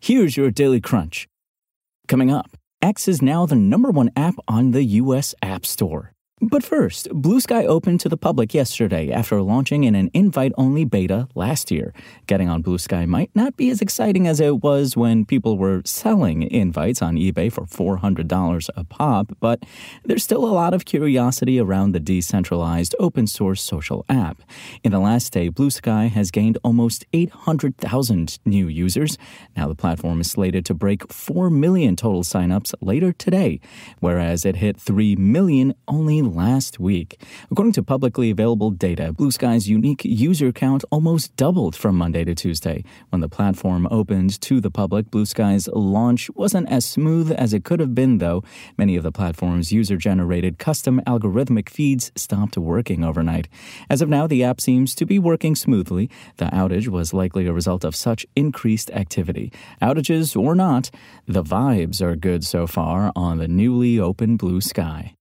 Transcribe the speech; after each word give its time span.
Here's 0.00 0.36
your 0.36 0.50
Daily 0.50 0.80
Crunch. 0.80 1.28
Coming 2.08 2.30
up, 2.30 2.56
X 2.82 3.08
is 3.08 3.22
now 3.22 3.46
the 3.46 3.56
number 3.56 3.90
one 3.90 4.10
app 4.16 4.34
on 4.46 4.72
the 4.72 4.84
U.S. 4.84 5.34
App 5.40 5.64
Store. 5.64 6.12
But 6.46 6.62
first, 6.62 7.08
Bluesky 7.08 7.64
opened 7.64 8.00
to 8.00 8.08
the 8.10 8.18
public 8.18 8.52
yesterday 8.52 9.10
after 9.10 9.40
launching 9.40 9.84
in 9.84 9.94
an 9.94 10.10
invite 10.12 10.52
only 10.58 10.84
beta 10.84 11.26
last 11.34 11.70
year. 11.70 11.94
Getting 12.26 12.50
on 12.50 12.62
Bluesky 12.62 13.06
might 13.06 13.30
not 13.34 13.56
be 13.56 13.70
as 13.70 13.80
exciting 13.80 14.26
as 14.26 14.40
it 14.40 14.62
was 14.62 14.94
when 14.94 15.24
people 15.24 15.56
were 15.56 15.80
selling 15.86 16.42
invites 16.42 17.00
on 17.00 17.16
eBay 17.16 17.50
for 17.50 17.64
$400 17.64 18.68
a 18.76 18.84
pop, 18.84 19.32
but 19.40 19.62
there's 20.04 20.22
still 20.22 20.44
a 20.44 20.52
lot 20.52 20.74
of 20.74 20.84
curiosity 20.84 21.58
around 21.58 21.92
the 21.92 22.00
decentralized 22.00 22.94
open 23.00 23.26
source 23.26 23.62
social 23.62 24.04
app. 24.10 24.42
In 24.82 24.92
the 24.92 25.00
last 25.00 25.32
day, 25.32 25.48
Bluesky 25.48 26.10
has 26.10 26.30
gained 26.30 26.58
almost 26.62 27.06
800,000 27.14 28.38
new 28.44 28.68
users. 28.68 29.16
Now 29.56 29.68
the 29.68 29.74
platform 29.74 30.20
is 30.20 30.30
slated 30.30 30.66
to 30.66 30.74
break 30.74 31.10
4 31.10 31.48
million 31.48 31.96
total 31.96 32.22
signups 32.22 32.74
later 32.82 33.12
today, 33.12 33.60
whereas 34.00 34.44
it 34.44 34.56
hit 34.56 34.78
3 34.78 35.16
million 35.16 35.74
only 35.88 36.20
last 36.34 36.80
week. 36.80 37.20
According 37.50 37.72
to 37.74 37.82
publicly 37.82 38.30
available 38.30 38.70
data, 38.70 39.12
Bluesky's 39.12 39.68
unique 39.68 40.04
user 40.04 40.52
count 40.52 40.84
almost 40.90 41.34
doubled 41.36 41.76
from 41.76 41.96
Monday 41.96 42.24
to 42.24 42.34
Tuesday. 42.34 42.84
When 43.10 43.20
the 43.20 43.28
platform 43.28 43.86
opened 43.90 44.40
to 44.42 44.60
the 44.60 44.70
public, 44.70 45.10
Bluesky's 45.10 45.68
launch 45.68 46.30
wasn't 46.34 46.68
as 46.68 46.84
smooth 46.84 47.30
as 47.32 47.54
it 47.54 47.64
could 47.64 47.80
have 47.80 47.94
been, 47.94 48.18
though. 48.18 48.42
Many 48.76 48.96
of 48.96 49.02
the 49.02 49.12
platform's 49.12 49.72
user 49.72 49.96
generated 49.96 50.58
custom 50.58 51.00
algorithmic 51.06 51.68
feeds 51.68 52.12
stopped 52.16 52.58
working 52.58 53.04
overnight. 53.04 53.48
As 53.88 54.02
of 54.02 54.08
now, 54.08 54.26
the 54.26 54.42
app 54.42 54.60
seems 54.60 54.94
to 54.96 55.06
be 55.06 55.18
working 55.18 55.54
smoothly. 55.54 56.10
The 56.36 56.46
outage 56.46 56.88
was 56.88 57.14
likely 57.14 57.46
a 57.46 57.52
result 57.52 57.84
of 57.84 57.94
such 57.94 58.26
increased 58.34 58.90
activity. 58.90 59.52
Outages 59.80 60.36
or 60.36 60.54
not, 60.54 60.90
the 61.26 61.42
vibes 61.42 62.00
are 62.00 62.16
good 62.16 62.44
so 62.44 62.66
far 62.66 63.12
on 63.14 63.38
the 63.38 63.48
newly 63.48 63.98
open 63.98 64.36
Bluesky. 64.36 65.14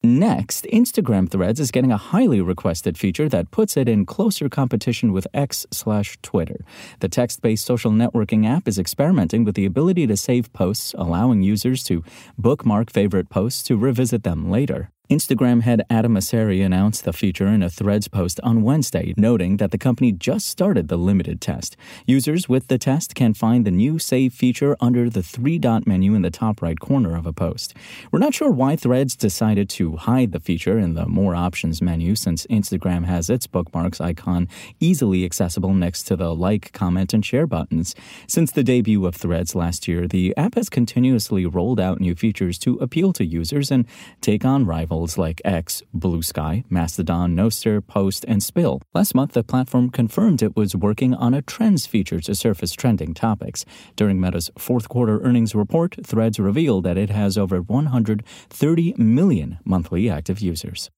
Next, 0.00 0.64
Instagram 0.72 1.28
Threads 1.28 1.58
is 1.58 1.72
getting 1.72 1.90
a 1.90 1.96
highly 1.96 2.40
requested 2.40 2.96
feature 2.96 3.28
that 3.30 3.50
puts 3.50 3.76
it 3.76 3.88
in 3.88 4.06
closer 4.06 4.48
competition 4.48 5.12
with 5.12 5.26
X 5.34 5.66
slash 5.72 6.16
Twitter. 6.22 6.64
The 7.00 7.08
text 7.08 7.42
based 7.42 7.64
social 7.64 7.90
networking 7.90 8.46
app 8.46 8.68
is 8.68 8.78
experimenting 8.78 9.42
with 9.42 9.56
the 9.56 9.66
ability 9.66 10.06
to 10.06 10.16
save 10.16 10.52
posts, 10.52 10.94
allowing 10.96 11.42
users 11.42 11.82
to 11.84 12.04
bookmark 12.38 12.92
favorite 12.92 13.28
posts 13.28 13.64
to 13.64 13.76
revisit 13.76 14.22
them 14.22 14.48
later. 14.48 14.92
Instagram 15.10 15.62
head 15.62 15.80
Adam 15.88 16.12
Mosseri 16.14 16.62
announced 16.62 17.04
the 17.04 17.14
feature 17.14 17.46
in 17.46 17.62
a 17.62 17.70
Threads 17.70 18.08
post 18.08 18.38
on 18.42 18.60
Wednesday, 18.60 19.14
noting 19.16 19.56
that 19.56 19.70
the 19.70 19.78
company 19.78 20.12
just 20.12 20.46
started 20.46 20.88
the 20.88 20.98
limited 20.98 21.40
test. 21.40 21.78
Users 22.06 22.46
with 22.46 22.68
the 22.68 22.76
test 22.76 23.14
can 23.14 23.32
find 23.32 23.64
the 23.64 23.70
new 23.70 23.98
Save 23.98 24.34
feature 24.34 24.76
under 24.80 25.08
the 25.08 25.22
three 25.22 25.58
dot 25.58 25.86
menu 25.86 26.14
in 26.14 26.20
the 26.20 26.30
top 26.30 26.60
right 26.60 26.78
corner 26.78 27.16
of 27.16 27.24
a 27.24 27.32
post. 27.32 27.72
We're 28.12 28.18
not 28.18 28.34
sure 28.34 28.50
why 28.50 28.76
Threads 28.76 29.16
decided 29.16 29.70
to 29.70 29.96
hide 29.96 30.32
the 30.32 30.40
feature 30.40 30.78
in 30.78 30.92
the 30.92 31.06
More 31.06 31.34
Options 31.34 31.80
menu 31.80 32.14
since 32.14 32.46
Instagram 32.48 33.06
has 33.06 33.30
its 33.30 33.46
bookmarks 33.46 34.02
icon 34.02 34.46
easily 34.78 35.24
accessible 35.24 35.72
next 35.72 36.02
to 36.02 36.16
the 36.16 36.34
like, 36.34 36.70
comment, 36.74 37.14
and 37.14 37.24
share 37.24 37.46
buttons. 37.46 37.94
Since 38.26 38.52
the 38.52 38.62
debut 38.62 39.06
of 39.06 39.16
Threads 39.16 39.54
last 39.54 39.88
year, 39.88 40.06
the 40.06 40.36
app 40.36 40.54
has 40.54 40.68
continuously 40.68 41.46
rolled 41.46 41.80
out 41.80 41.98
new 41.98 42.14
features 42.14 42.58
to 42.58 42.76
appeal 42.76 43.14
to 43.14 43.24
users 43.24 43.70
and 43.70 43.86
take 44.20 44.44
on 44.44 44.66
like 44.98 45.40
X, 45.44 45.82
Bluesky, 45.94 46.64
Mastodon, 46.68 47.36
Nostr, 47.36 47.86
Post, 47.86 48.24
and 48.26 48.42
Spill. 48.42 48.82
Last 48.92 49.14
month, 49.14 49.32
the 49.32 49.44
platform 49.44 49.90
confirmed 49.90 50.42
it 50.42 50.56
was 50.56 50.74
working 50.74 51.14
on 51.14 51.34
a 51.34 51.42
trends 51.42 51.86
feature 51.86 52.20
to 52.20 52.34
surface 52.34 52.72
trending 52.72 53.14
topics. 53.14 53.64
During 53.94 54.20
Meta's 54.20 54.50
fourth 54.58 54.88
quarter 54.88 55.20
earnings 55.20 55.54
report, 55.54 55.96
Threads 56.04 56.40
revealed 56.40 56.84
that 56.84 56.98
it 56.98 57.10
has 57.10 57.38
over 57.38 57.62
130 57.62 58.94
million 58.96 59.58
monthly 59.64 60.10
active 60.10 60.40
users. 60.40 60.90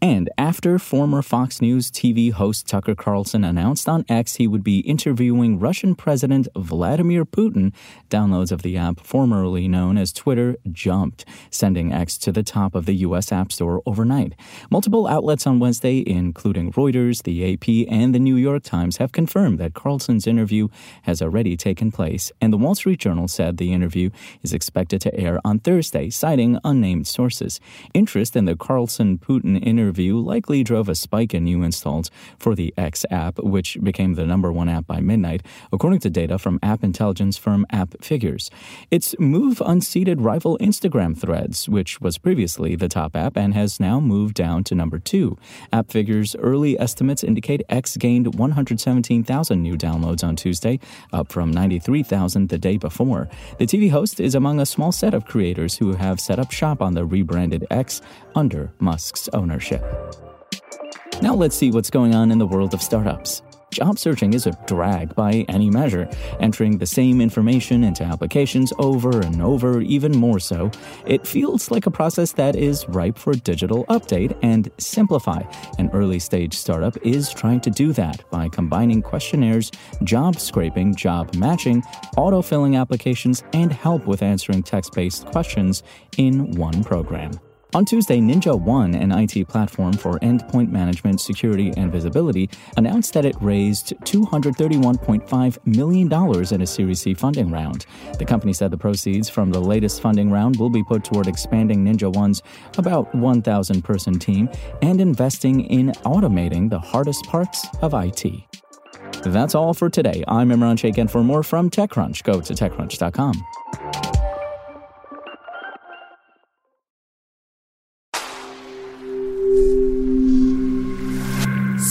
And 0.00 0.30
after 0.38 0.78
former 0.78 1.22
Fox 1.22 1.60
News 1.60 1.90
TV 1.90 2.30
host 2.30 2.68
Tucker 2.68 2.94
Carlson 2.94 3.42
announced 3.42 3.88
on 3.88 4.04
X 4.08 4.36
he 4.36 4.46
would 4.46 4.62
be 4.62 4.78
interviewing 4.80 5.58
Russian 5.58 5.96
President 5.96 6.46
Vladimir 6.56 7.24
Putin, 7.24 7.74
downloads 8.08 8.52
of 8.52 8.62
the 8.62 8.76
app, 8.76 9.00
formerly 9.00 9.66
known 9.66 9.98
as 9.98 10.12
Twitter, 10.12 10.56
jumped, 10.70 11.24
sending 11.50 11.92
X 11.92 12.16
to 12.18 12.30
the 12.30 12.44
top 12.44 12.76
of 12.76 12.86
the 12.86 12.94
U.S. 12.94 13.32
App 13.32 13.50
Store 13.50 13.82
overnight. 13.86 14.34
Multiple 14.70 15.08
outlets 15.08 15.48
on 15.48 15.58
Wednesday, 15.58 16.04
including 16.06 16.72
Reuters, 16.72 17.24
the 17.24 17.52
AP, 17.52 17.92
and 17.92 18.14
the 18.14 18.20
New 18.20 18.36
York 18.36 18.62
Times, 18.62 18.98
have 18.98 19.10
confirmed 19.10 19.58
that 19.58 19.74
Carlson's 19.74 20.28
interview 20.28 20.68
has 21.02 21.20
already 21.20 21.56
taken 21.56 21.90
place, 21.90 22.30
and 22.40 22.52
the 22.52 22.56
Wall 22.56 22.76
Street 22.76 23.00
Journal 23.00 23.26
said 23.26 23.56
the 23.56 23.72
interview 23.72 24.10
is 24.44 24.52
expected 24.52 25.00
to 25.00 25.14
air 25.18 25.40
on 25.44 25.58
Thursday, 25.58 26.08
citing 26.08 26.56
unnamed 26.62 27.08
sources. 27.08 27.58
Interest 27.94 28.36
in 28.36 28.44
the 28.44 28.54
Carlson 28.54 29.18
Putin 29.18 29.60
interview 29.60 29.87
interview 29.88 30.18
likely 30.18 30.62
drove 30.62 30.86
a 30.90 30.94
spike 30.94 31.32
in 31.32 31.44
new 31.44 31.62
installs 31.62 32.10
for 32.38 32.54
the 32.54 32.74
X 32.76 33.06
app, 33.10 33.38
which 33.38 33.78
became 33.82 34.16
the 34.16 34.26
number 34.26 34.52
one 34.52 34.68
app 34.68 34.86
by 34.86 35.00
midnight, 35.00 35.40
according 35.72 35.98
to 35.98 36.10
data 36.10 36.36
from 36.38 36.58
app 36.62 36.84
intelligence 36.84 37.38
firm 37.38 37.64
AppFigures. 37.72 38.50
Its 38.90 39.18
move 39.18 39.62
unseated 39.64 40.20
rival 40.20 40.58
Instagram 40.58 41.16
Threads, 41.16 41.70
which 41.70 42.02
was 42.02 42.18
previously 42.18 42.76
the 42.76 42.86
top 42.86 43.16
app 43.16 43.34
and 43.34 43.54
has 43.54 43.80
now 43.80 43.98
moved 43.98 44.34
down 44.34 44.62
to 44.64 44.74
number 44.74 44.98
two. 44.98 45.38
AppFigures' 45.72 46.36
early 46.38 46.78
estimates 46.78 47.24
indicate 47.24 47.62
X 47.70 47.96
gained 47.96 48.34
117,000 48.34 49.62
new 49.62 49.78
downloads 49.78 50.22
on 50.22 50.36
Tuesday, 50.36 50.78
up 51.14 51.32
from 51.32 51.50
93,000 51.50 52.50
the 52.50 52.58
day 52.58 52.76
before. 52.76 53.26
The 53.56 53.64
TV 53.64 53.90
host 53.90 54.20
is 54.20 54.34
among 54.34 54.60
a 54.60 54.66
small 54.66 54.92
set 54.92 55.14
of 55.14 55.24
creators 55.24 55.78
who 55.78 55.94
have 55.94 56.20
set 56.20 56.38
up 56.38 56.50
shop 56.50 56.82
on 56.82 56.92
the 56.92 57.06
rebranded 57.06 57.66
X 57.70 58.02
under 58.34 58.70
Musk's 58.78 59.28
ownership. 59.32 59.77
Now 61.20 61.34
let's 61.34 61.56
see 61.56 61.70
what's 61.70 61.90
going 61.90 62.14
on 62.14 62.30
in 62.30 62.38
the 62.38 62.46
world 62.46 62.74
of 62.74 62.82
startups. 62.82 63.42
Job 63.70 63.98
searching 63.98 64.32
is 64.32 64.46
a 64.46 64.58
drag 64.66 65.14
by 65.14 65.44
any 65.48 65.68
measure. 65.68 66.08
Entering 66.40 66.78
the 66.78 66.86
same 66.86 67.20
information 67.20 67.84
into 67.84 68.02
applications 68.02 68.72
over 68.78 69.20
and 69.20 69.42
over, 69.42 69.80
even 69.82 70.12
more 70.12 70.40
so, 70.40 70.70
it 71.06 71.26
feels 71.26 71.70
like 71.70 71.86
a 71.86 71.90
process 71.90 72.32
that 72.32 72.56
is 72.56 72.88
ripe 72.88 73.18
for 73.18 73.34
digital 73.34 73.84
update 73.86 74.36
and 74.42 74.70
simplify. 74.78 75.42
An 75.78 75.90
early 75.92 76.18
stage 76.18 76.54
startup 76.54 76.96
is 77.04 77.30
trying 77.30 77.60
to 77.60 77.70
do 77.70 77.92
that 77.92 78.28
by 78.30 78.48
combining 78.48 79.02
questionnaires, 79.02 79.70
job 80.02 80.40
scraping, 80.40 80.94
job 80.94 81.34
matching, 81.34 81.82
autofilling 82.16 82.80
applications, 82.80 83.44
and 83.52 83.72
help 83.72 84.06
with 84.06 84.22
answering 84.22 84.62
text 84.62 84.92
based 84.94 85.26
questions 85.26 85.82
in 86.16 86.52
one 86.52 86.82
program. 86.84 87.38
On 87.74 87.84
Tuesday, 87.84 88.18
NinjaOne, 88.18 88.98
an 88.98 89.12
IT 89.12 89.46
platform 89.46 89.92
for 89.92 90.18
endpoint 90.20 90.70
management, 90.70 91.20
security, 91.20 91.70
and 91.76 91.92
visibility, 91.92 92.48
announced 92.78 93.12
that 93.12 93.26
it 93.26 93.36
raised 93.42 93.92
$231.5 94.04 95.66
million 95.66 96.54
in 96.54 96.62
a 96.62 96.66
Series 96.66 97.00
C 97.00 97.12
funding 97.12 97.50
round. 97.50 97.84
The 98.18 98.24
company 98.24 98.54
said 98.54 98.70
the 98.70 98.78
proceeds 98.78 99.28
from 99.28 99.50
the 99.50 99.60
latest 99.60 100.00
funding 100.00 100.30
round 100.30 100.56
will 100.56 100.70
be 100.70 100.82
put 100.82 101.04
toward 101.04 101.26
expanding 101.26 101.84
NinjaOne's 101.84 102.42
about 102.78 103.14
1,000 103.14 103.82
person 103.82 104.18
team 104.18 104.48
and 104.80 104.98
investing 104.98 105.66
in 105.66 105.88
automating 106.06 106.70
the 106.70 106.78
hardest 106.78 107.26
parts 107.26 107.66
of 107.82 107.92
IT. 107.92 108.24
That's 109.24 109.54
all 109.54 109.74
for 109.74 109.90
today. 109.90 110.24
I'm 110.26 110.48
Imran 110.48 110.78
Sheikh, 110.78 110.96
and 110.96 111.10
for 111.10 111.22
more 111.22 111.42
from 111.42 111.68
TechCrunch, 111.68 112.22
go 112.22 112.40
to 112.40 112.54
TechCrunch.com. 112.54 113.44